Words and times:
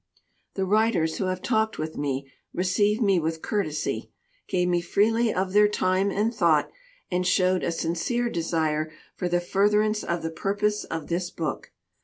The 0.55 0.65
writers 0.65 1.17
who 1.19 1.25
have 1.25 1.43
talked 1.43 1.77
with 1.77 1.95
me 1.95 2.27
received 2.55 3.03
me 3.03 3.19
with 3.19 3.43
courtesy, 3.43 4.09
gave 4.47 4.67
me 4.67 4.81
freely 4.81 5.31
of 5.31 5.53
their 5.53 5.67
time 5.67 6.09
and 6.09 6.33
thought, 6.33 6.71
and 7.11 7.23
showed 7.23 7.63
a 7.63 7.71
sincere 7.71 8.27
desire 8.27 8.91
for 9.15 9.29
the 9.29 9.39
furtherance 9.39 10.03
of 10.03 10.23
the 10.23 10.31
purpose 10.31 10.85
of 10.85 11.05
this 11.05 11.29
book. 11.29 11.71